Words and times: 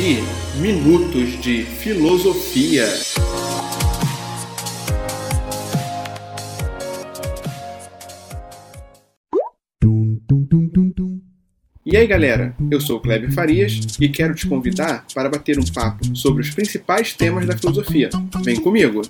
ouvir 0.00 0.22
Minutos 0.56 1.38
de 1.42 1.62
Filosofia. 1.62 2.86
E 11.84 11.96
aí 11.96 12.06
galera, 12.06 12.56
eu 12.70 12.80
sou 12.80 12.96
o 12.96 13.00
Kleber 13.00 13.30
Farias 13.32 13.98
e 14.00 14.08
quero 14.08 14.34
te 14.34 14.46
convidar 14.46 15.04
para 15.14 15.28
bater 15.28 15.58
um 15.58 15.64
papo 15.64 16.16
sobre 16.16 16.42
os 16.42 16.50
principais 16.50 17.12
temas 17.12 17.46
da 17.46 17.56
filosofia. 17.56 18.08
Vem 18.42 18.58
comigo! 18.58 19.02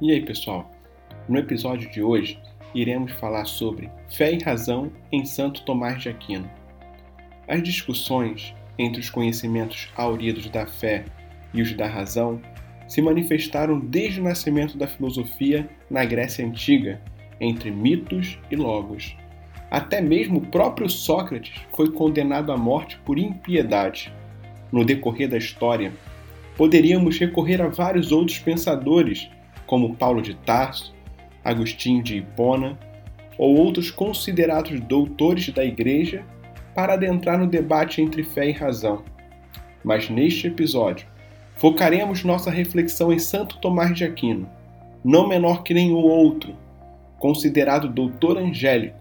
E 0.00 0.10
aí 0.10 0.24
pessoal, 0.24 0.68
no 1.28 1.38
episódio 1.38 1.88
de 1.92 2.02
hoje 2.02 2.40
iremos 2.74 3.12
falar 3.12 3.44
sobre 3.44 3.90
fé 4.08 4.32
e 4.32 4.42
razão 4.42 4.92
em 5.10 5.24
Santo 5.24 5.62
Tomás 5.64 6.02
de 6.02 6.08
Aquino. 6.08 6.50
As 7.46 7.62
discussões 7.62 8.54
entre 8.78 9.00
os 9.00 9.10
conhecimentos 9.10 9.90
auridos 9.96 10.48
da 10.48 10.66
fé 10.66 11.04
e 11.52 11.60
os 11.60 11.72
da 11.74 11.86
razão 11.86 12.40
se 12.88 13.00
manifestaram 13.00 13.78
desde 13.78 14.20
o 14.20 14.24
nascimento 14.24 14.76
da 14.76 14.86
filosofia 14.86 15.68
na 15.90 16.04
Grécia 16.04 16.44
Antiga, 16.44 17.00
entre 17.40 17.70
mitos 17.70 18.38
e 18.50 18.56
logos. 18.56 19.16
Até 19.70 20.00
mesmo 20.00 20.38
o 20.38 20.46
próprio 20.46 20.88
Sócrates 20.88 21.54
foi 21.74 21.90
condenado 21.90 22.52
à 22.52 22.56
morte 22.56 22.98
por 23.04 23.18
impiedade. 23.18 24.12
No 24.70 24.84
decorrer 24.84 25.28
da 25.28 25.38
história, 25.38 25.92
poderíamos 26.56 27.18
recorrer 27.18 27.62
a 27.62 27.68
vários 27.68 28.12
outros 28.12 28.38
pensadores, 28.38 29.30
como 29.66 29.96
Paulo 29.96 30.20
de 30.20 30.34
Tarso, 30.34 30.94
Agostinho 31.44 32.02
de 32.02 32.18
Hipona 32.18 32.78
ou 33.38 33.56
outros 33.56 33.90
considerados 33.90 34.78
doutores 34.80 35.48
da 35.50 35.64
Igreja 35.64 36.24
para 36.74 36.94
adentrar 36.94 37.38
no 37.38 37.46
debate 37.46 38.00
entre 38.00 38.22
fé 38.22 38.48
e 38.48 38.52
razão. 38.52 39.02
Mas 39.84 40.08
neste 40.08 40.46
episódio, 40.46 41.06
focaremos 41.56 42.24
nossa 42.24 42.50
reflexão 42.50 43.12
em 43.12 43.18
Santo 43.18 43.58
Tomás 43.58 43.94
de 43.96 44.04
Aquino, 44.04 44.48
não 45.04 45.28
menor 45.28 45.62
que 45.62 45.74
nenhum 45.74 45.96
outro, 45.96 46.54
considerado 47.18 47.88
doutor 47.88 48.38
angélico, 48.38 48.98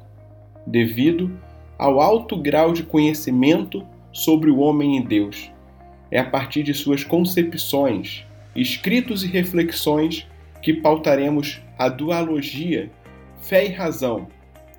devido 0.66 1.32
ao 1.78 2.00
alto 2.00 2.38
grau 2.38 2.74
de 2.74 2.84
conhecimento 2.84 3.86
sobre 4.12 4.50
o 4.50 4.60
homem 4.60 4.98
e 4.98 5.04
Deus. 5.04 5.52
É 6.12 6.20
a 6.20 6.26
partir 6.26 6.64
de 6.64 6.74
suas 6.74 7.04
concepções, 7.04 8.26
escritos 8.56 9.24
e 9.24 9.28
reflexões 9.28 10.28
que 10.62 10.74
pautaremos 10.74 11.62
a 11.78 11.90
dualogia 11.90 12.92
fé 13.42 13.66
e 13.66 13.70
razão, 13.72 14.28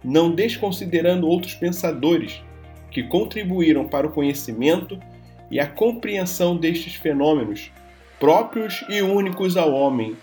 não 0.03 0.35
desconsiderando 0.35 1.27
outros 1.27 1.55
pensadores 1.55 2.43
que 2.91 3.03
contribuíram 3.03 3.87
para 3.87 4.07
o 4.07 4.11
conhecimento 4.11 4.99
e 5.51 5.59
a 5.59 5.67
compreensão 5.67 6.57
destes 6.57 6.95
fenômenos 6.95 7.71
próprios 8.19 8.85
e 8.89 9.03
únicos 9.03 9.57
ao 9.57 9.73
homem, 9.73 10.17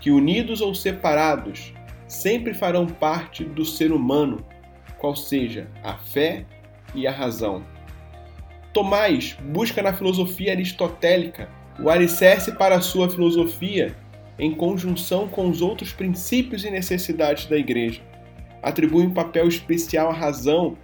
que 0.00 0.10
unidos 0.10 0.60
ou 0.60 0.74
separados 0.74 1.72
sempre 2.06 2.54
farão 2.54 2.86
parte 2.86 3.42
do 3.42 3.64
ser 3.64 3.90
humano, 3.90 4.44
qual 4.98 5.16
seja 5.16 5.68
a 5.82 5.94
fé 5.94 6.44
e 6.94 7.06
a 7.06 7.10
razão. 7.10 7.64
Tomás 8.72 9.36
busca 9.42 9.82
na 9.82 9.92
filosofia 9.92 10.52
aristotélica 10.52 11.48
o 11.80 11.90
alicerce 11.90 12.52
para 12.52 12.76
a 12.76 12.80
sua 12.80 13.08
filosofia 13.08 13.96
em 14.38 14.54
conjunção 14.54 15.28
com 15.28 15.48
os 15.48 15.62
outros 15.62 15.92
princípios 15.92 16.64
e 16.64 16.70
necessidades 16.70 17.46
da 17.46 17.56
Igreja. 17.56 18.00
Atribui 18.62 19.06
um 19.06 19.12
papel 19.12 19.46
especial 19.46 20.10
à 20.10 20.12
razão 20.12 20.76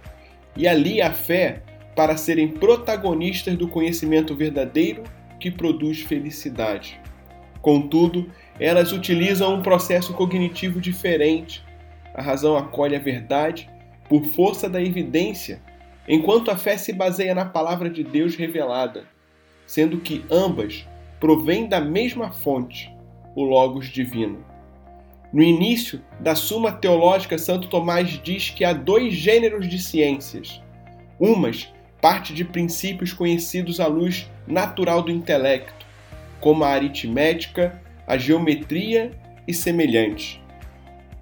e 0.55 0.67
ali 0.67 1.01
à 1.01 1.11
fé 1.11 1.63
para 1.95 2.17
serem 2.17 2.47
protagonistas 2.47 3.55
do 3.55 3.67
conhecimento 3.67 4.35
verdadeiro 4.35 5.03
que 5.39 5.51
produz 5.51 6.01
felicidade. 6.01 6.99
Contudo, 7.61 8.31
elas 8.59 8.91
utilizam 8.91 9.55
um 9.55 9.61
processo 9.61 10.13
cognitivo 10.13 10.79
diferente. 10.79 11.63
A 12.13 12.21
razão 12.21 12.57
acolhe 12.57 12.95
a 12.95 12.99
verdade 12.99 13.69
por 14.07 14.23
força 14.25 14.69
da 14.69 14.81
evidência, 14.81 15.61
enquanto 16.07 16.51
a 16.51 16.57
fé 16.57 16.77
se 16.77 16.91
baseia 16.91 17.33
na 17.33 17.45
palavra 17.45 17.89
de 17.89 18.03
Deus 18.03 18.35
revelada, 18.35 19.05
sendo 19.65 19.99
que 19.99 20.25
ambas 20.29 20.85
provêm 21.19 21.67
da 21.67 21.79
mesma 21.79 22.31
fonte, 22.31 22.90
o 23.35 23.43
Logos 23.43 23.87
Divino. 23.87 24.45
No 25.31 25.41
início 25.41 26.01
da 26.19 26.35
Suma 26.35 26.71
Teológica, 26.71 27.37
Santo 27.37 27.69
Tomás 27.69 28.19
diz 28.21 28.49
que 28.49 28.65
há 28.65 28.73
dois 28.73 29.13
gêneros 29.13 29.67
de 29.69 29.81
ciências. 29.81 30.61
Umas 31.19 31.71
parte 32.01 32.33
de 32.33 32.43
princípios 32.43 33.13
conhecidos 33.13 33.79
à 33.79 33.87
luz 33.87 34.29
natural 34.47 35.03
do 35.03 35.11
intelecto, 35.11 35.85
como 36.41 36.63
a 36.63 36.69
aritmética, 36.69 37.79
a 38.07 38.17
geometria 38.17 39.11
e 39.47 39.53
semelhantes. 39.53 40.39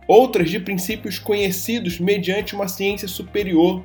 Outras 0.08 0.50
de 0.50 0.60
princípios 0.60 1.20
conhecidos 1.20 2.00
mediante 2.00 2.56
uma 2.56 2.68
ciência 2.68 3.08
superior, 3.08 3.84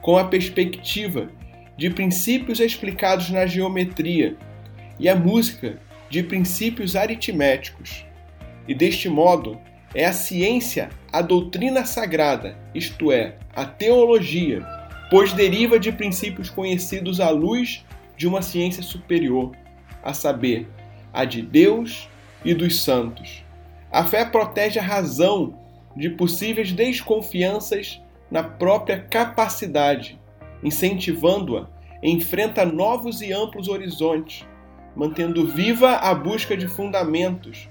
com 0.00 0.16
a 0.16 0.24
perspectiva 0.24 1.28
de 1.76 1.90
princípios 1.90 2.60
explicados 2.60 3.28
na 3.28 3.44
geometria, 3.44 4.36
e 4.98 5.08
a 5.08 5.16
música 5.16 5.78
de 6.10 6.22
princípios 6.22 6.96
aritméticos. 6.96 8.04
E 8.68 8.74
deste 8.74 9.08
modo, 9.08 9.58
é 9.94 10.04
a 10.04 10.12
ciência 10.12 10.90
a 11.12 11.22
doutrina 11.22 11.84
sagrada, 11.84 12.56
isto 12.74 13.10
é, 13.10 13.36
a 13.54 13.64
teologia, 13.64 14.64
pois 15.10 15.32
deriva 15.32 15.78
de 15.78 15.90
princípios 15.90 16.48
conhecidos 16.48 17.20
à 17.20 17.30
luz 17.30 17.84
de 18.16 18.28
uma 18.28 18.42
ciência 18.42 18.82
superior, 18.82 19.52
a 20.02 20.14
saber, 20.14 20.68
a 21.12 21.24
de 21.24 21.42
Deus 21.42 22.08
e 22.44 22.54
dos 22.54 22.82
santos. 22.82 23.44
A 23.90 24.04
fé 24.04 24.24
protege 24.24 24.78
a 24.78 24.82
razão 24.82 25.58
de 25.96 26.10
possíveis 26.10 26.70
desconfianças 26.70 28.00
na 28.30 28.44
própria 28.44 29.00
capacidade, 29.00 30.18
incentivando-a, 30.62 31.66
enfrenta 32.02 32.64
novos 32.64 33.20
e 33.20 33.32
amplos 33.32 33.68
horizontes, 33.68 34.46
mantendo 35.00 35.46
viva 35.46 35.92
a 35.92 36.14
busca 36.14 36.54
de 36.54 36.68
fundamentos, 36.68 37.70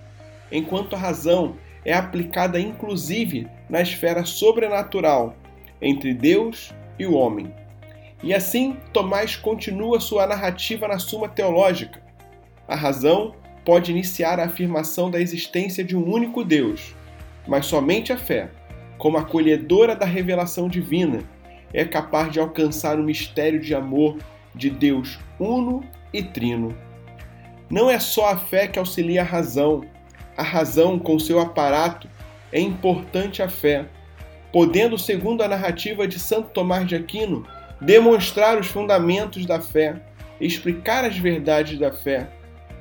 enquanto 0.52 0.96
a 0.96 0.98
razão 0.98 1.58
é 1.86 1.94
aplicada 1.94 2.60
inclusive 2.60 3.48
na 3.70 3.84
esfera 3.84 4.26
sobrenatural 4.26 5.36
entre 5.80 6.12
Deus 6.12 6.74
e 6.98 7.06
o 7.06 7.14
homem. 7.14 7.54
E 8.24 8.34
assim, 8.34 8.78
Tomás 8.92 9.36
continua 9.36 10.00
sua 10.00 10.26
narrativa 10.26 10.88
na 10.88 10.98
Suma 10.98 11.30
Teológica. 11.30 12.02
A 12.68 12.76
razão 12.76 13.36
pode 13.64 13.92
iniciar 13.92 14.40
a 14.40 14.46
afirmação 14.46 15.12
da 15.12 15.22
existência 15.22 15.84
de 15.84 15.96
um 15.96 16.12
único 16.12 16.44
Deus, 16.44 16.96
mas 17.48 17.68
somente 17.68 18.12
a 18.12 18.18
fé, 18.18 18.50
como 18.98 19.20
acolhedora 19.20 19.96
da 19.96 20.08
revelação 20.08 20.68
divina, 20.68 21.20
é 21.72 21.86
capaz 21.86 22.32
de 22.32 22.40
alcançar 22.40 23.00
o 23.00 23.04
mistério 23.04 23.60
de 23.60 23.76
amor 23.76 24.18
de 24.56 24.72
Deus 24.72 25.20
uno 25.40 25.84
e 26.12 26.24
trino. 26.24 26.89
Não 27.70 27.90
é 27.90 28.00
só 28.00 28.30
a 28.30 28.38
fé 28.38 28.68
que 28.68 28.80
auxilia 28.80 29.22
a 29.22 29.26
razão. 29.26 29.86
A 30.36 30.44
razão, 30.44 30.98
com 30.98 31.20
seu 31.20 31.40
aparato, 31.40 32.10
é 32.52 32.60
importante 32.60 33.44
à 33.44 33.50
fé, 33.50 33.86
podendo, 34.52 34.98
segundo 34.98 35.44
a 35.44 35.48
narrativa 35.48 36.08
de 36.08 36.18
Santo 36.18 36.50
Tomás 36.50 36.88
de 36.88 36.96
Aquino, 36.96 37.46
demonstrar 37.80 38.58
os 38.58 38.68
fundamentos 38.68 39.46
da 39.46 39.62
fé, 39.62 40.02
explicar 40.42 41.06
as 41.06 41.18
verdades 41.18 41.78
da 41.78 41.92
fé, 41.92 42.30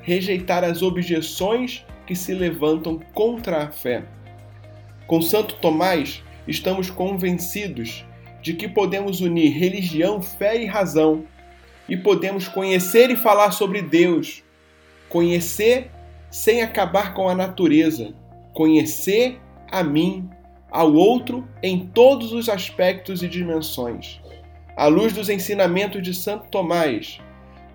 rejeitar 0.01 0.65
as 0.65 0.83
objeções 0.83 1.85
que 2.07 2.17
se 2.17 2.33
levantam 2.33 2.99
contra 3.13 3.65
a 3.65 3.69
fé. 3.71 4.05
Com 5.07 5.21
Santo 5.21 5.57
Tomás, 5.57 6.23
estamos 6.47 6.91
convencidos 6.91 8.05
de 8.41 8.55
que 8.55 8.69
podemos 8.69 9.21
unir 9.21 9.51
religião, 9.51 10.23
fé 10.23 10.63
e 10.63 10.65
razão, 10.65 11.25
e 11.89 11.97
podemos 11.97 12.49
conhecer 12.49 13.11
e 13.11 13.17
falar 13.17 13.51
sobre 13.51 13.83
Deus, 13.83 14.43
Conhecer 15.09 15.91
sem 16.31 16.63
acabar 16.63 17.15
com 17.15 17.29
a 17.29 17.35
natureza. 17.35 18.15
Conhecer 18.53 19.41
a 19.71 19.83
mim, 19.83 20.29
ao 20.71 20.93
outro, 20.93 21.47
em 21.63 21.87
todos 21.87 22.33
os 22.33 22.49
aspectos 22.49 23.23
e 23.23 23.29
dimensões. 23.29 24.21
À 24.77 24.87
luz 24.87 25.13
dos 25.13 25.29
ensinamentos 25.29 26.03
de 26.03 26.15
Santo 26.15 26.49
Tomás, 26.51 27.21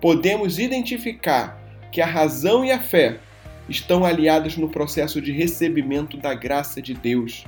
podemos 0.00 0.58
identificar 0.58 1.60
que 1.90 2.00
a 2.00 2.06
razão 2.06 2.64
e 2.64 2.70
a 2.70 2.78
fé 2.78 3.18
estão 3.68 4.04
aliadas 4.04 4.56
no 4.56 4.68
processo 4.68 5.20
de 5.20 5.32
recebimento 5.32 6.16
da 6.16 6.34
graça 6.34 6.80
de 6.82 6.94
Deus, 6.94 7.44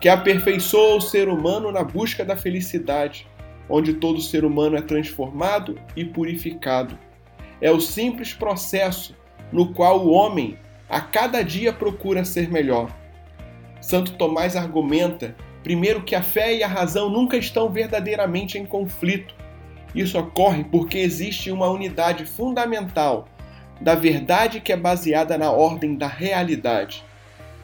que 0.00 0.08
aperfeiçoa 0.08 0.96
o 0.96 1.00
ser 1.00 1.28
humano 1.28 1.72
na 1.72 1.82
busca 1.82 2.24
da 2.24 2.36
felicidade, 2.36 3.26
onde 3.68 3.94
todo 3.94 4.20
ser 4.20 4.44
humano 4.44 4.76
é 4.76 4.82
transformado 4.82 5.78
e 5.96 6.04
purificado. 6.04 6.98
É 7.60 7.70
o 7.70 7.80
simples 7.80 8.32
processo 8.32 9.16
no 9.52 9.72
qual 9.72 10.00
o 10.00 10.10
homem 10.10 10.58
a 10.88 11.00
cada 11.00 11.42
dia 11.42 11.72
procura 11.72 12.24
ser 12.24 12.50
melhor. 12.50 12.90
Santo 13.80 14.12
Tomás 14.12 14.56
argumenta 14.56 15.34
Primeiro, 15.62 16.02
que 16.02 16.14
a 16.14 16.22
fé 16.22 16.54
e 16.54 16.62
a 16.62 16.68
razão 16.68 17.10
nunca 17.10 17.36
estão 17.36 17.68
verdadeiramente 17.68 18.56
em 18.56 18.64
conflito. 18.64 19.34
Isso 19.94 20.18
ocorre 20.18 20.64
porque 20.64 20.98
existe 20.98 21.50
uma 21.50 21.68
unidade 21.68 22.24
fundamental 22.24 23.28
da 23.80 23.94
verdade 23.94 24.60
que 24.60 24.72
é 24.72 24.76
baseada 24.76 25.36
na 25.36 25.50
ordem 25.50 25.94
da 25.94 26.06
realidade. 26.06 27.04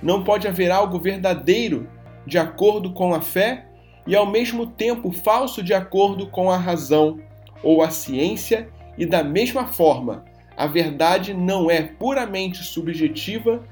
Não 0.03 0.23
pode 0.23 0.47
haver 0.47 0.71
algo 0.71 0.99
verdadeiro 0.99 1.89
de 2.27 2.39
acordo 2.39 2.93
com 2.93 3.15
a 3.15 3.21
fé 3.21 3.67
e 4.07 4.15
ao 4.15 4.27
mesmo 4.27 4.67
tempo 4.67 5.11
falso 5.11 5.63
de 5.63 5.73
acordo 5.73 6.29
com 6.29 6.51
a 6.51 6.59
razão 6.59 7.19
ou 7.63 7.83
a 7.83 7.91
ciência, 7.91 8.69
e 8.97 9.07
da 9.07 9.23
mesma 9.23 9.67
forma, 9.67 10.25
a 10.57 10.67
verdade 10.67 11.35
não 11.35 11.71
é 11.71 11.83
puramente 11.83 12.63
subjetiva, 12.63 13.63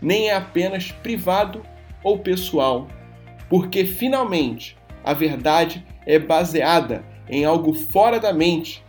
nem 0.00 0.28
é 0.28 0.34
apenas 0.34 0.90
privado 0.90 1.62
ou 2.02 2.18
pessoal, 2.18 2.88
porque 3.48 3.84
finalmente 3.84 4.76
a 5.04 5.12
verdade 5.12 5.84
é 6.06 6.18
baseada 6.18 7.04
em 7.28 7.44
algo 7.44 7.72
fora 7.72 8.18
da 8.18 8.32
mente. 8.32 8.84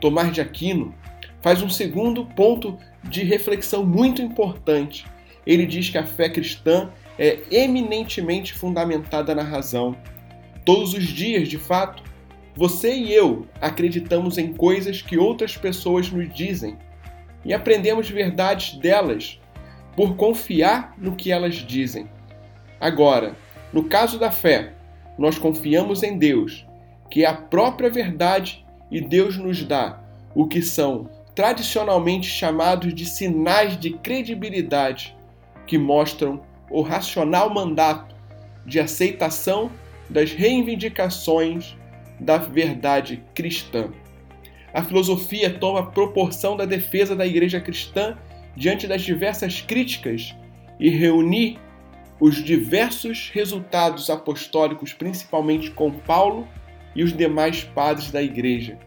Tomar 0.00 0.30
de 0.30 0.40
Aquino 0.40 0.94
faz 1.40 1.62
um 1.62 1.70
segundo 1.70 2.24
ponto 2.24 2.78
de 3.02 3.24
reflexão 3.24 3.84
muito 3.84 4.20
importante. 4.20 5.06
Ele 5.46 5.66
diz 5.66 5.88
que 5.88 5.98
a 5.98 6.06
fé 6.06 6.28
cristã 6.28 6.90
é 7.18 7.40
eminentemente 7.50 8.52
fundamentada 8.52 9.34
na 9.34 9.42
razão. 9.42 9.96
Todos 10.64 10.92
os 10.92 11.04
dias, 11.04 11.48
de 11.48 11.58
fato, 11.58 12.02
você 12.58 12.92
e 12.92 13.14
eu 13.14 13.46
acreditamos 13.60 14.36
em 14.36 14.52
coisas 14.52 15.00
que 15.00 15.16
outras 15.16 15.56
pessoas 15.56 16.10
nos 16.10 16.28
dizem 16.34 16.76
e 17.44 17.54
aprendemos 17.54 18.10
verdades 18.10 18.76
delas 18.76 19.40
por 19.94 20.16
confiar 20.16 20.92
no 20.98 21.14
que 21.14 21.30
elas 21.30 21.54
dizem. 21.54 22.10
Agora, 22.80 23.36
no 23.72 23.84
caso 23.84 24.18
da 24.18 24.32
fé, 24.32 24.72
nós 25.16 25.38
confiamos 25.38 26.02
em 26.02 26.18
Deus, 26.18 26.66
que 27.08 27.24
é 27.24 27.28
a 27.28 27.32
própria 27.32 27.88
verdade, 27.88 28.66
e 28.90 29.00
Deus 29.00 29.36
nos 29.36 29.62
dá 29.62 30.02
o 30.34 30.48
que 30.48 30.60
são 30.60 31.08
tradicionalmente 31.36 32.28
chamados 32.28 32.92
de 32.92 33.06
sinais 33.06 33.78
de 33.78 33.90
credibilidade, 33.90 35.16
que 35.64 35.78
mostram 35.78 36.42
o 36.68 36.82
racional 36.82 37.54
mandato 37.54 38.16
de 38.66 38.80
aceitação 38.80 39.70
das 40.10 40.32
reivindicações 40.32 41.77
da 42.20 42.38
verdade 42.38 43.22
cristã. 43.34 43.90
A 44.72 44.82
filosofia 44.82 45.50
toma 45.58 45.90
proporção 45.90 46.56
da 46.56 46.64
defesa 46.64 47.16
da 47.16 47.26
igreja 47.26 47.60
cristã 47.60 48.16
diante 48.56 48.86
das 48.86 49.02
diversas 49.02 49.60
críticas 49.60 50.34
e 50.78 50.90
reunir 50.90 51.58
os 52.20 52.42
diversos 52.42 53.30
resultados 53.32 54.10
apostólicos, 54.10 54.92
principalmente 54.92 55.70
com 55.70 55.90
Paulo 55.90 56.46
e 56.94 57.02
os 57.02 57.16
demais 57.16 57.62
padres 57.62 58.10
da 58.10 58.20
igreja, 58.20 58.78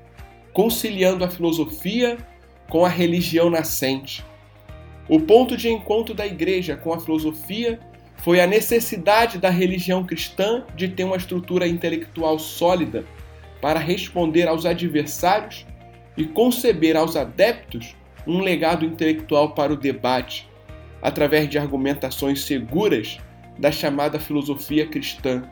conciliando 0.53 1.23
a 1.23 1.29
filosofia 1.29 2.17
com 2.69 2.85
a 2.85 2.89
religião 2.89 3.49
nascente. 3.49 4.23
O 5.07 5.19
ponto 5.19 5.57
de 5.57 5.69
encontro 5.69 6.13
da 6.13 6.27
igreja 6.27 6.75
com 6.75 6.93
a 6.93 6.99
filosofia 6.99 7.79
foi 8.17 8.39
a 8.39 8.47
necessidade 8.47 9.37
da 9.37 9.49
religião 9.49 10.05
cristã 10.05 10.63
de 10.75 10.87
ter 10.87 11.03
uma 11.03 11.17
estrutura 11.17 11.67
intelectual 11.67 12.37
sólida 12.37 13.03
para 13.61 13.79
responder 13.79 14.47
aos 14.47 14.65
adversários 14.65 15.65
e 16.17 16.25
conceber 16.25 16.97
aos 16.97 17.15
adeptos 17.15 17.95
um 18.27 18.39
legado 18.39 18.85
intelectual 18.85 19.53
para 19.53 19.71
o 19.71 19.77
debate, 19.77 20.49
através 21.01 21.47
de 21.49 21.57
argumentações 21.57 22.43
seguras 22.43 23.19
da 23.57 23.71
chamada 23.71 24.19
filosofia 24.19 24.87
cristã. 24.87 25.43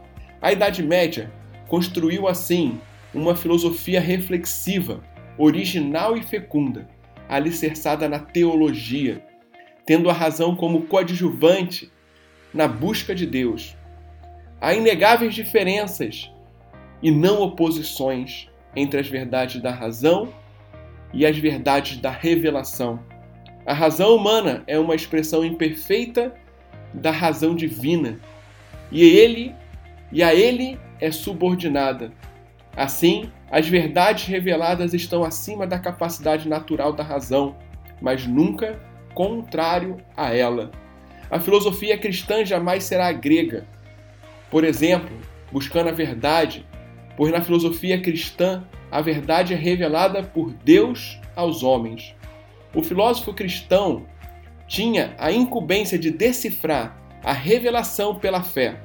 A 0.42 0.52
Idade 0.52 0.84
Média 0.84 1.32
construiu 1.68 2.28
assim 2.28 2.80
uma 3.14 3.36
filosofia 3.36 4.00
reflexiva, 4.00 5.04
original 5.38 6.18
e 6.18 6.24
fecunda, 6.24 6.88
alicerçada 7.28 8.08
na 8.08 8.20
teologia, 8.20 9.24
tendo 9.86 10.10
a 10.10 10.14
razão 10.14 10.56
como 10.56 10.84
coadjuvante 10.84 11.92
na 12.54 12.68
busca 12.68 13.14
de 13.16 13.26
Deus. 13.26 13.76
Há 14.62 14.74
inegáveis 14.74 15.34
diferenças 15.34 16.32
e 17.02 17.12
não 17.12 17.42
oposições 17.42 18.48
entre 18.76 19.00
as 19.00 19.08
verdades 19.08 19.62
da 19.62 19.72
razão 19.72 20.34
e 21.14 21.26
as 21.26 21.38
verdades 21.38 21.98
da 21.98 22.12
revelação. 22.12 23.00
A 23.66 23.74
razão 23.74 24.16
humana 24.16 24.64
é 24.68 24.78
uma 24.80 24.96
expressão 24.96 25.44
imperfeita 25.44 26.34
da 26.94 27.12
razão 27.12 27.56
divina, 27.56 28.20
e 28.92 29.04
ele 29.04 29.56
e 30.12 30.24
a 30.24 30.34
ele 30.34 30.80
é 31.00 31.12
subordinada. 31.12 32.12
Assim, 32.76 33.32
as 33.52 33.68
verdades 33.68 34.26
reveladas 34.26 34.94
estão 34.94 35.24
acima 35.24 35.68
da 35.68 35.78
capacidade 35.78 36.48
natural 36.48 36.94
da 36.94 37.04
razão, 37.04 37.56
mas 38.02 38.26
nunca 38.26 38.80
contrário 39.14 39.98
a 40.16 40.34
ela. 40.34 40.72
A 41.30 41.40
filosofia 41.40 41.98
cristã 41.98 42.44
jamais 42.44 42.84
será 42.84 43.12
grega. 43.12 43.66
Por 44.50 44.64
exemplo, 44.64 45.16
buscando 45.52 45.90
a 45.90 45.94
verdade, 45.94 46.66
pois 47.20 47.34
na 47.34 47.42
filosofia 47.42 48.00
cristã 48.00 48.64
a 48.90 49.02
verdade 49.02 49.54
é 49.54 49.58
revelada 49.58 50.24
por 50.24 50.54
Deus 50.54 51.20
aos 51.36 51.64
homens. 51.64 52.16
O 52.74 52.82
filósofo 52.82 53.34
cristão 53.34 54.06
tinha 54.66 55.14
a 55.18 55.30
incumbência 55.30 56.00
de 56.00 56.12
decifrar 56.12 56.98
a 57.22 57.34
revelação 57.34 58.16
pela 58.16 58.42
fé, 58.42 58.80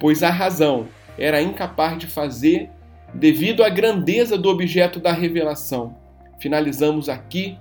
pois 0.00 0.24
a 0.24 0.30
razão 0.30 0.88
era 1.16 1.40
incapaz 1.40 1.96
de 1.96 2.08
fazer 2.08 2.68
devido 3.14 3.62
à 3.62 3.68
grandeza 3.68 4.36
do 4.36 4.48
objeto 4.48 4.98
da 4.98 5.12
revelação. 5.12 5.96
Finalizamos 6.40 7.08
aqui 7.08 7.56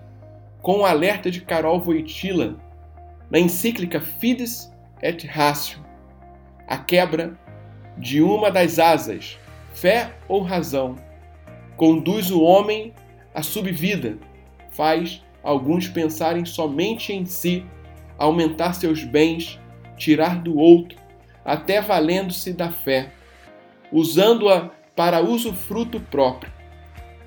com 0.64 0.80
o 0.80 0.86
alerta 0.86 1.30
de 1.30 1.40
Carol 1.42 1.80
Wojtyla 1.80 2.56
na 3.30 3.38
encíclica 3.38 4.02
Fides 4.02 4.74
et 5.04 5.24
Ratio, 5.28 5.86
a 6.68 6.80
quebra 6.80 7.38
de 7.96 8.24
uma 8.24 8.50
das 8.50 8.80
asas, 8.80 9.38
fé 9.74 10.14
ou 10.28 10.42
razão, 10.42 10.96
conduz 11.76 12.32
o 12.32 12.42
homem 12.42 12.94
à 13.34 13.42
subvida, 13.42 14.18
faz 14.72 15.22
alguns 15.44 15.88
pensarem 15.88 16.46
somente 16.46 17.12
em 17.12 17.26
si, 17.26 17.66
aumentar 18.18 18.74
seus 18.74 19.04
bens, 19.04 19.60
tirar 19.98 20.42
do 20.42 20.58
outro, 20.58 20.98
até 21.44 21.82
valendo-se 21.82 22.54
da 22.54 22.72
fé, 22.72 23.12
usando-a 23.92 24.70
para 24.96 25.22
usufruto 25.22 26.00
próprio. 26.00 26.52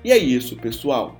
E 0.03 0.11
é 0.11 0.17
isso, 0.17 0.55
pessoal. 0.55 1.17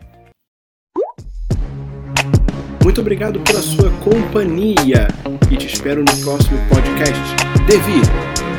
Muito 2.84 3.02
obrigado 3.02 3.40
pela 3.42 3.62
sua 3.62 3.92
companhia 4.00 5.08
e 5.52 5.58
te 5.58 5.68
espero 5.68 6.00
no 6.00 6.24
próximo 6.24 6.58
podcast. 6.70 7.36
Devi, 7.68 8.02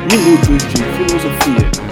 Minutos 0.07 0.63
de 0.71 0.83
Filosofia. 0.97 1.88